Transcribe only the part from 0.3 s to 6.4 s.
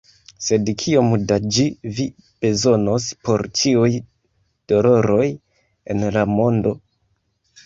Sed kiom da ĝi Vi bezonos por ĉiuj doloroj en la